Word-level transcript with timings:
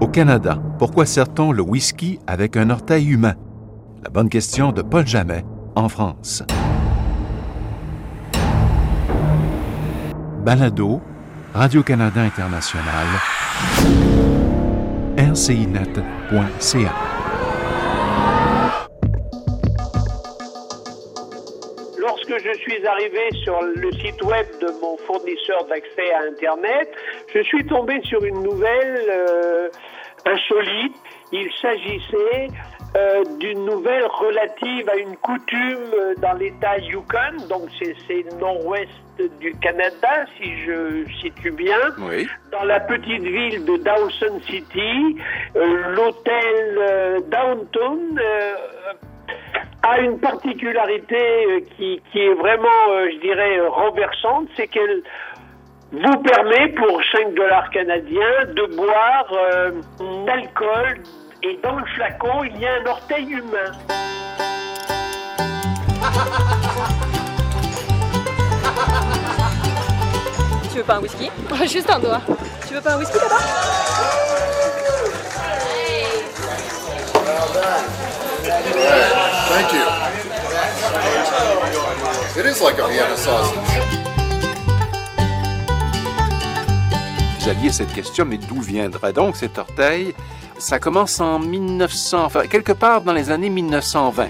Au 0.00 0.06
Canada, 0.06 0.62
pourquoi 0.78 1.06
sert-on 1.06 1.50
le 1.50 1.60
whisky 1.60 2.20
avec 2.28 2.56
un 2.56 2.70
orteil 2.70 3.08
humain? 3.08 3.34
La 4.04 4.10
bonne 4.10 4.28
question 4.28 4.70
de 4.70 4.82
Paul 4.82 5.04
Jamet, 5.04 5.44
en 5.74 5.88
France. 5.88 6.44
Balado, 10.44 11.00
Radio-Canada 11.52 12.22
International, 12.22 13.06
rcinet.ca. 15.18 17.17
je 22.48 22.58
suis 22.60 22.86
arrivé 22.86 23.28
sur 23.42 23.60
le 23.62 23.92
site 23.92 24.22
web 24.22 24.46
de 24.60 24.68
mon 24.80 24.96
fournisseur 24.98 25.64
d'accès 25.66 26.12
à 26.12 26.22
Internet, 26.30 26.90
je 27.34 27.40
suis 27.42 27.64
tombé 27.66 28.00
sur 28.04 28.24
une 28.24 28.42
nouvelle 28.42 29.02
euh, 29.08 29.68
insolite. 30.24 30.96
Il 31.32 31.50
s'agissait 31.60 32.48
euh, 32.96 33.22
d'une 33.38 33.66
nouvelle 33.66 34.06
relative 34.06 34.88
à 34.88 34.96
une 34.96 35.16
coutume 35.16 35.92
euh, 35.94 36.14
dans 36.22 36.32
l'État 36.34 36.78
Yukon, 36.78 37.46
donc 37.48 37.68
c'est 37.80 38.24
nord-ouest 38.40 38.88
du 39.40 39.52
Canada, 39.60 40.24
si 40.38 40.56
je 40.64 41.04
situe 41.20 41.50
bien. 41.50 41.78
Oui. 41.98 42.26
Dans 42.50 42.64
la 42.64 42.80
petite 42.80 43.22
ville 43.22 43.64
de 43.64 43.76
Dawson 43.76 44.40
City, 44.46 45.16
euh, 45.56 45.94
l'hôtel 45.94 46.78
euh, 46.78 47.20
Downtown 47.28 48.18
a 49.90 50.00
une 50.00 50.18
particularité 50.18 51.16
euh, 51.16 51.60
qui, 51.76 52.02
qui 52.12 52.18
est 52.20 52.34
vraiment, 52.34 52.68
euh, 52.90 53.08
je 53.12 53.20
dirais, 53.20 53.58
euh, 53.58 53.68
renversante, 53.68 54.48
c'est 54.56 54.66
qu'elle 54.68 55.02
vous 55.92 56.18
permet 56.22 56.68
pour 56.72 57.00
5 57.12 57.34
dollars 57.34 57.70
canadiens 57.70 58.44
de 58.48 58.76
boire 58.76 59.26
euh, 59.32 59.70
un 60.00 60.28
alcool 60.28 61.02
et 61.42 61.58
dans 61.62 61.76
le 61.76 61.84
flacon 61.96 62.44
il 62.44 62.60
y 62.60 62.66
a 62.66 62.74
un 62.74 62.86
orteil 62.86 63.30
humain. 63.30 63.72
Tu 70.70 70.78
veux 70.78 70.84
pas 70.84 70.96
un 70.96 71.00
whisky? 71.00 71.30
Juste 71.66 71.90
un 71.90 71.98
doigt. 71.98 72.20
Tu 72.66 72.74
veux 72.74 72.82
pas 72.82 72.94
un 72.94 72.98
whisky 72.98 73.16
là-bas 73.18 73.38
Thank 79.48 79.72
you. 79.72 79.80
It 82.38 82.46
is 82.46 82.60
like 82.60 82.78
a 82.78 82.86
Vienna 82.86 83.16
sausage. 83.16 83.56
Vous 87.40 87.48
aviez 87.48 87.72
cette 87.72 87.92
question, 87.94 88.26
mais 88.26 88.36
d'où 88.36 88.60
viendrait 88.60 89.14
donc 89.14 89.36
cet 89.36 89.58
orteil? 89.58 90.14
Ça 90.58 90.78
commence 90.78 91.18
en 91.20 91.38
1900, 91.38 92.24
enfin, 92.24 92.46
quelque 92.46 92.72
part 92.72 93.00
dans 93.00 93.14
les 93.14 93.30
années 93.30 93.48
1920. 93.48 94.28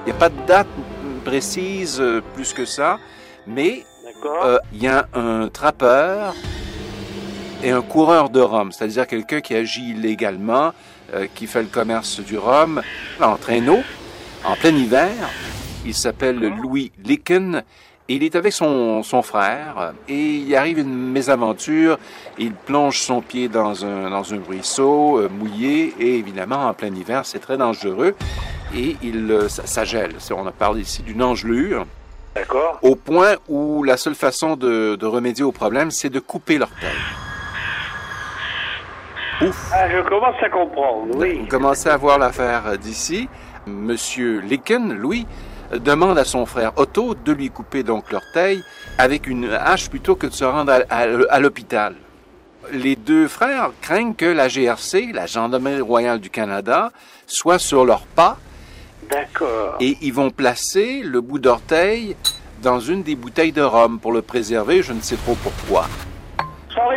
Il 0.00 0.04
n'y 0.06 0.12
a 0.12 0.14
pas 0.14 0.30
de 0.30 0.46
date 0.46 0.68
précise 1.24 2.00
euh, 2.00 2.22
plus 2.34 2.54
que 2.54 2.64
ça, 2.64 2.98
mais 3.46 3.84
euh, 4.24 4.58
il 4.72 4.82
y 4.82 4.88
a 4.88 5.06
un 5.14 5.48
trappeur 5.48 6.34
et 7.62 7.70
un 7.70 7.82
coureur 7.82 8.30
de 8.30 8.40
rhum, 8.40 8.72
c'est-à-dire 8.72 9.06
quelqu'un 9.06 9.40
qui 9.40 9.54
agit 9.54 9.90
illégalement, 9.90 10.72
euh, 11.14 11.26
qui 11.34 11.46
fait 11.46 11.62
le 11.62 11.68
commerce 11.68 12.20
du 12.20 12.38
rhum 12.38 12.80
en 13.20 13.36
traîneau, 13.36 13.80
en 14.44 14.56
plein 14.56 14.74
hiver. 14.74 15.10
Il 15.84 15.94
s'appelle 15.94 16.38
Louis 16.38 16.92
Licken 17.04 17.62
et 18.08 18.14
il 18.14 18.22
est 18.22 18.34
avec 18.36 18.52
son, 18.52 19.02
son 19.02 19.22
frère 19.22 19.92
et 20.08 20.36
il 20.36 20.56
arrive 20.56 20.78
une 20.78 21.10
mésaventure. 21.10 21.98
Il 22.38 22.52
plonge 22.52 22.98
son 22.98 23.20
pied 23.20 23.48
dans 23.48 23.84
un, 23.84 24.10
dans 24.10 24.32
un 24.32 24.40
ruisseau 24.46 25.18
euh, 25.18 25.28
mouillé 25.28 25.94
et 25.98 26.16
évidemment 26.16 26.66
en 26.68 26.74
plein 26.74 26.94
hiver 26.94 27.26
c'est 27.26 27.40
très 27.40 27.58
dangereux 27.58 28.14
et 28.74 28.96
il, 29.02 29.30
euh, 29.30 29.48
ça, 29.48 29.66
ça 29.66 29.84
gèle. 29.84 30.14
On 30.34 30.46
a 30.46 30.52
parlé 30.52 30.82
ici 30.82 31.02
d'une 31.02 31.22
engelure 31.22 31.86
D'accord 32.34 32.78
au 32.82 32.94
point 32.94 33.36
où 33.48 33.82
la 33.82 33.96
seule 33.96 34.14
façon 34.14 34.56
de, 34.56 34.96
de 34.96 35.06
remédier 35.06 35.44
au 35.44 35.52
problème 35.52 35.90
c'est 35.90 36.10
de 36.10 36.20
couper 36.20 36.56
l'orteil. 36.58 36.96
Ouf! 39.42 39.70
Ah, 39.72 39.88
je 39.90 40.00
commence 40.08 40.36
à 40.42 40.48
comprendre, 40.48 41.14
oui. 41.16 41.38
Vous 41.40 41.46
commencez 41.46 41.88
à 41.88 41.96
voir 41.96 42.18
l'affaire 42.18 42.76
d'ici. 42.78 43.28
Monsieur 43.66 44.40
Licken, 44.40 44.92
Louis, 44.94 45.26
euh, 45.72 45.78
demande 45.78 46.18
à 46.18 46.24
son 46.24 46.46
frère 46.46 46.72
Otto 46.76 47.14
de 47.14 47.32
lui 47.32 47.50
couper 47.50 47.82
donc 47.82 48.10
l'orteil 48.12 48.62
avec 48.98 49.26
une 49.26 49.50
hache 49.50 49.88
plutôt 49.90 50.14
que 50.16 50.26
de 50.26 50.32
se 50.32 50.44
rendre 50.44 50.72
à, 50.72 50.94
à- 50.94 51.06
à 51.30 51.40
l'hôpital. 51.40 51.94
Les 52.72 52.96
deux 52.96 53.28
frères 53.28 53.70
craignent 53.80 54.14
que 54.14 54.26
la 54.26 54.48
GRC, 54.48 55.12
la 55.12 55.26
Gendarmerie 55.26 55.80
royale 55.80 56.20
du 56.20 56.30
Canada, 56.30 56.90
soit 57.26 57.58
sur 57.58 57.84
leurs 57.84 58.02
pas 58.06 58.36
D'accord. 59.10 59.76
et 59.80 59.96
ils 60.02 60.12
vont 60.12 60.30
placer 60.30 61.00
le 61.02 61.20
bout 61.20 61.38
d'orteil 61.38 62.16
dans 62.62 62.78
une 62.78 63.02
des 63.02 63.14
bouteilles 63.16 63.52
de 63.52 63.62
rhum 63.62 63.98
pour 63.98 64.12
le 64.12 64.20
préserver, 64.22 64.82
je 64.82 64.92
ne 64.92 65.00
sais 65.00 65.16
trop 65.16 65.34
pourquoi. 65.42 65.86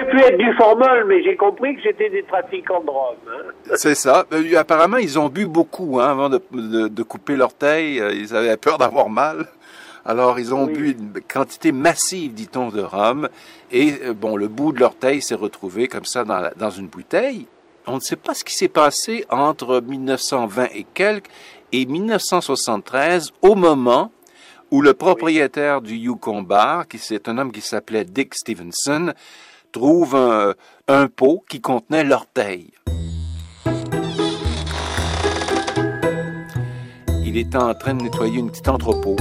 Ça 0.03 0.09
aurait 0.09 0.12
pu 0.12 0.34
être 0.34 0.38
du 0.38 0.53
formol, 0.56 1.06
mais 1.08 1.24
j'ai 1.24 1.36
compris 1.36 1.75
que 1.75 1.81
c'était 1.84 2.09
des 2.09 2.24
trafiquants 2.24 2.81
de 2.84 2.90
rhum. 2.90 3.16
hein. 3.30 3.52
C'est 3.75 3.96
ça. 3.96 4.25
Euh, 4.34 4.58
Apparemment, 4.58 4.97
ils 4.97 5.18
ont 5.19 5.30
bu 5.30 5.46
beaucoup 5.46 6.00
hein, 6.00 6.09
avant 6.12 6.30
de, 6.30 6.41
de- 6.52 6.88
de 6.88 7.03
couper 7.03 7.36
l'orteil. 7.36 8.00
Euh, 8.00 8.14
Ils 8.14 8.36
avaient 8.36 8.58
peur 8.58 8.78
d'avoir 8.78 9.09
mal. 9.09 9.47
Alors, 10.06 10.38
ils 10.40 10.53
ont 10.53 10.66
Oui. 10.66 10.74
bu 10.74 10.91
une 10.91 11.14
quantité 11.34 11.72
massive, 11.72 12.34
dit-on, 12.34 12.69
de 12.69 12.81
rhum. 12.81 13.30
Et 13.72 13.94
euh, 14.03 14.14
bon, 14.14 14.36
le 14.36 14.47
bout 14.50 14.72
de 14.74 14.80
l'orteil 14.81 15.22
s'est 15.22 15.36
retrouvé 15.36 15.88
comme 15.88 16.06
ça 16.06 16.24
dans, 16.25 16.40
la- 16.40 16.52
dans 16.56 16.70
une 16.70 16.88
bouteille. 16.88 17.47
On 17.88 17.96
ne 17.96 18.00
sait 18.02 18.16
pas 18.18 18.34
ce 18.34 18.44
qui 18.44 18.53
s'est 18.56 18.68
passé 18.70 19.25
entre 19.30 19.81
1920 19.81 20.68
et 20.74 20.85
quelques 20.94 21.28
et 21.72 21.85
1973, 21.85 23.31
au 23.41 23.56
moment 23.56 24.12
où 24.72 24.81
le 24.81 24.94
propriétaire 24.94 25.81
du 25.81 25.96
Yukon 25.96 26.41
Bar, 26.41 26.88
qui 26.88 26.97
c'est 26.97 27.28
un 27.30 27.38
homme 27.38 27.52
qui 27.52 27.62
s'appelait 27.62 28.06
Dick 28.06 28.35
Stevenson, 28.35 29.14
trouve 29.73 30.16
un, 30.88 31.07
pot 31.07 31.44
qui 31.50 31.59
contenait 31.59 32.06
l'orteil. 32.06 32.72
Il 37.25 37.38
était 37.38 37.57
en 37.57 37.73
train 37.73 37.95
de 37.95 38.03
nettoyer 38.03 38.39
une 38.39 38.51
petite 38.51 38.69
entrepôt. 38.69 39.17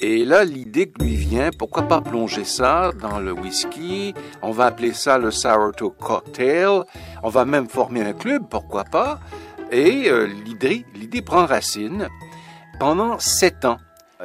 Et 0.00 0.24
là, 0.24 0.44
l'idée 0.44 0.88
que 0.88 1.04
lui 1.04 1.14
vient, 1.14 1.50
pourquoi 1.56 1.82
pas 1.82 2.00
plonger 2.00 2.44
ça 2.44 2.92
dans 3.00 3.20
le 3.20 3.32
whisky? 3.32 4.14
On 4.42 4.50
va 4.50 4.66
appeler 4.66 4.92
ça 4.92 5.18
le 5.18 5.30
Sourdough 5.30 5.94
Cocktail. 5.98 6.82
On 7.22 7.28
va 7.28 7.44
même 7.44 7.68
former 7.68 8.02
un 8.02 8.14
club, 8.14 8.44
pourquoi 8.48 8.84
pas? 8.84 9.20
Et 9.70 10.08
euh, 10.08 10.26
l'idée 10.26 11.22
prend 11.22 11.46
racine. 11.46 12.08
Pendant 12.80 13.18
sept 13.18 13.64
ans, 13.64 13.78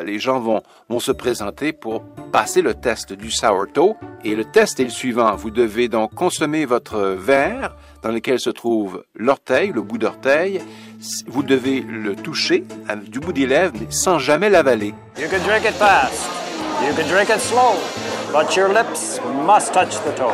les 0.03 0.19
gens 0.19 0.39
vont, 0.39 0.61
vont 0.89 0.99
se 0.99 1.11
présenter 1.11 1.73
pour 1.73 2.03
passer 2.31 2.61
le 2.61 2.73
test 2.73 3.13
du 3.13 3.31
sourdough. 3.31 3.95
Et 4.23 4.35
le 4.35 4.45
test 4.45 4.79
est 4.79 4.85
le 4.85 4.89
suivant. 4.89 5.35
Vous 5.35 5.51
devez 5.51 5.87
donc 5.87 6.13
consommer 6.13 6.65
votre 6.65 6.99
verre 6.99 7.75
dans 8.03 8.11
lequel 8.11 8.39
se 8.39 8.49
trouve 8.49 9.03
l'orteil, 9.15 9.71
le 9.73 9.81
bout 9.81 9.97
d'orteil. 9.97 10.61
Vous 11.27 11.43
devez 11.43 11.81
le 11.81 12.15
toucher 12.15 12.65
du 13.07 13.19
bout 13.19 13.33
des 13.33 13.45
lèvres, 13.45 13.73
mais 13.79 13.87
sans 13.89 14.19
jamais 14.19 14.49
l'avaler. 14.49 14.93
You 15.17 15.27
can 15.29 15.43
drink 15.45 15.65
it 15.65 15.75
fast. 15.75 16.29
You 16.85 16.93
can 16.95 17.07
drink 17.07 17.29
it 17.29 17.39
slow. 17.39 17.75
But 18.31 18.55
your 18.55 18.69
lips 18.69 19.19
must 19.45 19.73
touch 19.73 19.95
the 20.03 20.15
toe. 20.15 20.33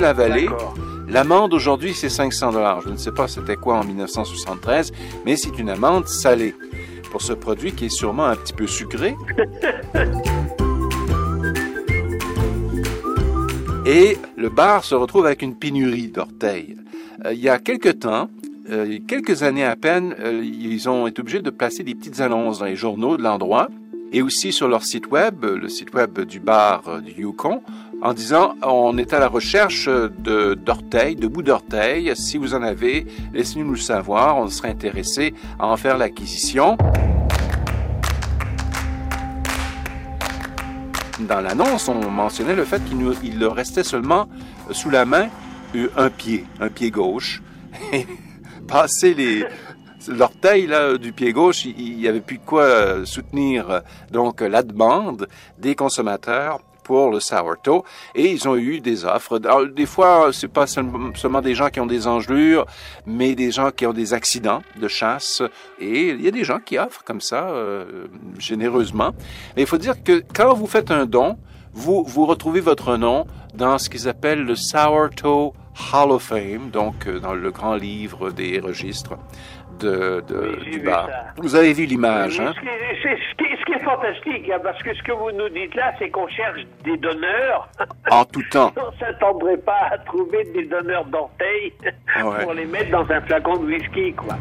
L'avalez, 0.00 0.46
D'accord. 0.46 0.74
l'amende 1.08 1.52
aujourd'hui 1.52 1.92
c'est 1.92 2.08
500 2.08 2.52
dollars. 2.52 2.80
Je 2.80 2.88
ne 2.88 2.96
sais 2.96 3.12
pas 3.12 3.28
c'était 3.28 3.56
quoi 3.56 3.76
en 3.76 3.84
1973, 3.84 4.92
mais 5.26 5.36
c'est 5.36 5.58
une 5.58 5.68
amende 5.68 6.08
salée 6.08 6.54
pour 7.10 7.20
ce 7.20 7.34
produit 7.34 7.72
qui 7.72 7.86
est 7.86 7.90
sûrement 7.90 8.24
un 8.24 8.36
petit 8.36 8.54
peu 8.54 8.66
sucré. 8.66 9.14
Et 13.86 14.16
le 14.36 14.48
bar 14.48 14.84
se 14.84 14.94
retrouve 14.94 15.26
avec 15.26 15.42
une 15.42 15.54
pénurie 15.54 16.08
d'orteils. 16.08 16.76
Euh, 17.24 17.32
il 17.34 17.40
y 17.40 17.48
a 17.48 17.58
quelque 17.58 17.88
temps, 17.88 18.28
euh, 18.70 18.98
quelques 19.06 19.42
années 19.42 19.64
à 19.64 19.76
peine, 19.76 20.14
euh, 20.20 20.42
ils 20.42 20.88
ont 20.88 21.06
été 21.06 21.20
obligés 21.20 21.42
de 21.42 21.50
placer 21.50 21.82
des 21.82 21.94
petites 21.94 22.20
annonces 22.20 22.60
dans 22.60 22.66
les 22.66 22.76
journaux 22.76 23.16
de 23.16 23.22
l'endroit 23.22 23.68
et 24.12 24.22
aussi 24.22 24.52
sur 24.52 24.68
leur 24.68 24.84
site 24.84 25.10
web, 25.10 25.44
le 25.44 25.68
site 25.68 25.94
web 25.94 26.20
du 26.20 26.40
bar 26.40 27.00
du 27.02 27.22
Yukon, 27.22 27.62
en 28.02 28.12
disant 28.12 28.54
on 28.62 28.96
est 28.98 29.12
à 29.12 29.18
la 29.18 29.28
recherche 29.28 29.88
de 29.88 30.54
d'orteils, 30.54 31.16
de 31.16 31.28
bouts 31.28 31.42
d'orteils. 31.42 32.12
Si 32.16 32.38
vous 32.38 32.54
en 32.54 32.62
avez, 32.62 33.06
laissez-nous 33.32 33.70
le 33.70 33.76
savoir. 33.76 34.36
On 34.38 34.48
serait 34.48 34.70
intéressé 34.70 35.34
à 35.58 35.66
en 35.66 35.76
faire 35.76 35.98
l'acquisition. 35.98 36.76
Dans 41.20 41.40
l'annonce, 41.40 41.88
on 41.88 42.10
mentionnait 42.10 42.56
le 42.56 42.64
fait 42.64 42.82
qu'il 42.84 43.38
leur 43.38 43.54
restait 43.54 43.84
seulement 43.84 44.28
sous 44.70 44.88
la 44.88 45.04
main 45.04 45.28
euh, 45.74 45.88
un 45.96 46.08
pied, 46.08 46.46
un 46.60 46.68
pied 46.68 46.90
gauche. 46.90 47.42
passé 48.70 49.14
les 49.14 49.44
l'orteil 50.08 50.66
là 50.66 50.96
du 50.96 51.12
pied 51.12 51.32
gauche, 51.32 51.64
il 51.64 51.96
n'y 51.96 52.08
avait 52.08 52.20
plus 52.20 52.38
quoi 52.38 53.04
soutenir 53.04 53.82
donc 54.10 54.40
la 54.40 54.62
demande 54.62 55.28
des 55.58 55.74
consommateurs 55.74 56.60
pour 56.90 57.10
le 57.10 57.20
sourdough 57.20 57.84
et 58.16 58.32
ils 58.32 58.48
ont 58.48 58.56
eu 58.56 58.80
des 58.80 59.04
offres. 59.04 59.38
des 59.38 59.86
fois, 59.86 60.30
c'est 60.32 60.48
pas 60.48 60.66
seulement 60.66 61.40
des 61.40 61.54
gens 61.54 61.68
qui 61.68 61.78
ont 61.78 61.86
des 61.86 62.08
engelures, 62.08 62.66
mais 63.06 63.36
des 63.36 63.52
gens 63.52 63.70
qui 63.70 63.86
ont 63.86 63.92
des 63.92 64.12
accidents 64.12 64.62
de 64.76 64.88
chasse 64.88 65.40
et 65.78 66.08
il 66.08 66.20
y 66.20 66.26
a 66.26 66.32
des 66.32 66.42
gens 66.42 66.58
qui 66.58 66.78
offrent 66.78 67.04
comme 67.04 67.20
ça 67.20 67.48
euh, 67.50 68.08
généreusement. 68.38 69.12
Mais 69.54 69.62
il 69.62 69.68
faut 69.68 69.78
dire 69.78 70.02
que 70.02 70.24
quand 70.34 70.52
vous 70.52 70.66
faites 70.66 70.90
un 70.90 71.06
don, 71.06 71.38
vous 71.72 72.02
vous 72.04 72.26
retrouvez 72.26 72.60
votre 72.60 72.96
nom 72.96 73.24
dans 73.54 73.78
ce 73.78 73.88
qu'ils 73.88 74.08
appellent 74.08 74.42
le 74.42 74.56
Sourdough 74.56 75.52
Hall 75.92 76.10
of 76.10 76.24
Fame, 76.24 76.70
donc 76.70 77.06
euh, 77.06 77.20
dans 77.20 77.34
le 77.34 77.50
grand 77.52 77.76
livre 77.76 78.30
des 78.30 78.58
registres 78.58 79.14
de, 79.80 80.22
du 80.70 80.80
bar. 80.80 81.08
Vous 81.36 81.54
avez 81.54 81.72
vu 81.72 81.84
l'image, 81.84 82.40
hein? 82.40 82.52
Ce 82.54 83.64
qui, 83.66 83.72
est 83.72 83.84
fantastique, 83.84 84.50
hein, 84.50 84.58
parce 84.62 84.82
que 84.82 84.94
ce 84.94 85.02
que 85.02 85.12
vous 85.12 85.30
nous 85.32 85.48
dites 85.48 85.74
là, 85.74 85.92
c'est 85.98 86.10
qu'on 86.10 86.28
cherche 86.28 86.60
des 86.84 86.96
donneurs. 86.96 87.68
En 88.10 88.24
tout 88.24 88.42
temps. 88.50 88.72
On 88.76 88.98
s'attendrait 88.98 89.58
pas 89.58 89.88
à 89.92 89.98
trouver 89.98 90.44
des 90.52 90.64
donneurs 90.64 91.04
d'orteils 91.06 91.72
ah 92.14 92.22
pour 92.42 92.54
les 92.54 92.66
mettre 92.66 92.90
dans 92.90 93.10
un 93.10 93.20
flacon 93.22 93.56
de 93.56 93.66
whisky, 93.66 94.12
quoi. 94.12 94.36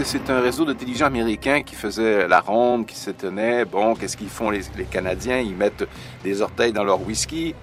Que 0.00 0.06
c'est 0.06 0.30
un 0.30 0.40
réseau 0.40 0.64
de 0.64 0.72
télévision 0.72 1.04
américain 1.04 1.60
qui 1.62 1.74
faisait 1.74 2.26
la 2.26 2.40
ronde, 2.40 2.86
qui 2.86 2.96
se 2.96 3.10
tenait. 3.10 3.66
Bon, 3.66 3.94
qu'est-ce 3.94 4.16
qu'ils 4.16 4.30
font 4.30 4.48
les, 4.48 4.62
Canadiens? 4.90 5.40
Ils 5.40 5.54
mettent 5.54 5.86
des 6.24 6.40
orteils 6.40 6.72
dans 6.72 6.84
leur 6.84 7.06
whisky. 7.06 7.54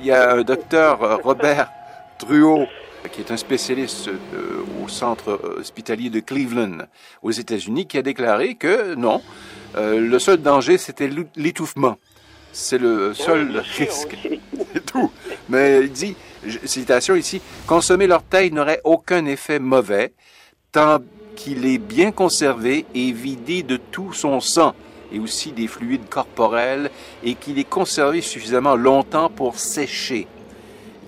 Il 0.00 0.06
y 0.06 0.10
a 0.10 0.32
un 0.32 0.42
docteur, 0.42 1.00
euh, 1.04 1.16
Robert 1.22 1.70
Truot, 2.18 2.66
qui 3.12 3.20
est 3.20 3.30
un 3.30 3.36
spécialiste 3.36 4.08
euh, 4.08 4.64
au 4.84 4.88
centre 4.88 5.30
euh, 5.30 5.60
hospitalier 5.60 6.10
de 6.10 6.18
Cleveland, 6.18 6.86
aux 7.22 7.30
États-Unis, 7.30 7.86
qui 7.86 7.98
a 7.98 8.02
déclaré 8.02 8.56
que 8.56 8.96
non, 8.96 9.22
le 9.76 10.18
seul 10.18 10.38
danger, 10.38 10.76
c'était 10.76 11.08
l'étouffement. 11.36 11.98
C'est 12.52 12.78
le 12.78 13.14
seul 13.14 13.62
risque. 13.76 14.16
C'est 14.72 14.84
tout. 14.84 15.12
Mais 15.48 15.82
il 15.82 15.92
dit, 15.92 16.16
citation 16.64 17.14
ici, 17.14 17.40
consommer 17.66 18.06
l'orteil 18.06 18.50
n'aurait 18.52 18.80
aucun 18.84 19.24
effet 19.26 19.58
mauvais 19.58 20.12
tant 20.72 20.98
qu'il 21.36 21.66
est 21.66 21.78
bien 21.78 22.12
conservé 22.12 22.86
et 22.94 23.12
vidé 23.12 23.62
de 23.62 23.76
tout 23.76 24.12
son 24.12 24.40
sang 24.40 24.74
et 25.12 25.18
aussi 25.18 25.52
des 25.52 25.66
fluides 25.66 26.08
corporels 26.08 26.90
et 27.22 27.34
qu'il 27.34 27.58
est 27.58 27.68
conservé 27.68 28.20
suffisamment 28.20 28.76
longtemps 28.76 29.28
pour 29.28 29.58
sécher. 29.58 30.26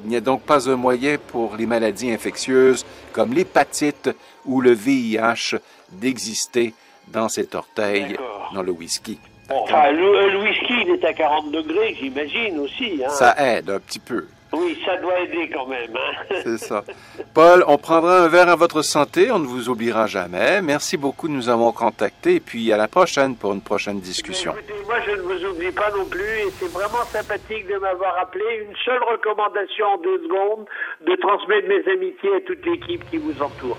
Il 0.05 0.11
n'y 0.11 0.17
a 0.17 0.21
donc 0.21 0.43
pas 0.43 0.69
un 0.69 0.77
moyen 0.77 1.17
pour 1.29 1.57
les 1.57 1.67
maladies 1.67 2.13
infectieuses 2.13 2.85
comme 3.13 3.33
l'hépatite 3.33 4.11
ou 4.45 4.61
le 4.61 4.73
VIH 4.73 5.57
d'exister 5.93 6.75
dans 7.09 7.29
cet 7.29 7.55
orteil, 7.55 8.17
dans 8.55 8.63
le 8.63 8.73
whisky. 8.73 9.19
enfin, 9.49 9.91
le, 9.93 10.43
whisky, 10.43 10.75
il 10.87 10.91
est 10.91 11.05
à 11.05 11.13
40 11.13 11.53
degrés, 11.53 11.97
j'imagine 11.99 12.59
aussi. 12.59 13.01
Hein. 13.05 13.11
Ça 13.11 13.35
aide 13.39 13.71
un 13.71 13.79
petit 13.79 13.99
peu. 13.99 14.27
Oui, 14.57 14.79
ça 14.85 14.97
doit 14.97 15.21
aider 15.21 15.51
quand 15.53 15.67
même. 15.67 15.91
Hein. 15.97 16.35
C'est 16.43 16.59
ça. 16.59 16.85
Paul, 17.33 17.65
on 17.67 17.79
prendra 17.79 18.25
un 18.25 18.29
verre 18.29 18.49
à 18.49 18.57
votre 18.57 18.83
santé, 18.83 19.31
on 19.31 19.39
ne 19.39 19.47
vous 19.47 19.69
oubliera 19.69 20.07
jamais. 20.07 20.63
Merci 20.63 20.97
beaucoup 20.97 21.29
de 21.29 21.33
nous 21.33 21.49
avoir 21.49 21.73
contactés 21.73 22.37
et 22.37 22.41
puis 22.41 22.73
à 22.73 22.77
la 22.77 22.89
prochaine 22.89 23.37
pour 23.37 23.53
une 23.53 23.63
prochaine 23.63 24.01
discussion. 24.01 24.53
Écoutez, 24.53 24.75
moi 24.87 24.97
je 25.07 25.11
ne 25.13 25.23
vous 25.23 25.45
oublie 25.47 25.73
pas 25.73 25.91
non 25.91 26.05
plus 26.05 26.21
et 26.21 26.51
c'est 26.59 26.71
vraiment 26.71 27.05
sympathique 27.07 27.67
de 27.67 27.77
m'avoir 27.79 28.19
appelé. 28.19 28.45
Une 28.69 28.77
seule 28.85 29.03
recommandation 29.03 29.87
en 29.87 29.99
deux 29.99 30.23
secondes, 30.23 30.67
de 31.07 31.17
transmettre 31.17 31.69
mes 31.69 31.93
amitiés 31.93 32.37
à 32.37 32.41
toute 32.47 32.65
l'équipe 32.65 33.09
qui 33.11 33.19
vous 33.19 33.43
entoure. 33.43 33.79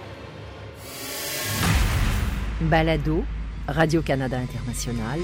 Balado, 2.62 3.24
Radio-Canada 3.68 4.38
International, 4.38 5.20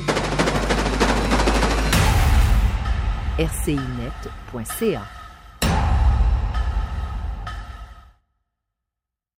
rcinet.ca 3.37 5.20